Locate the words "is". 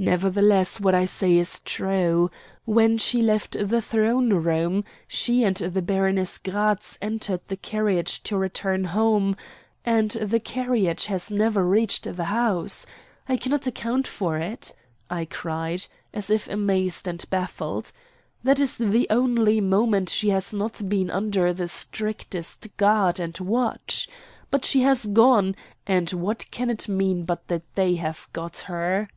1.38-1.58, 18.60-18.78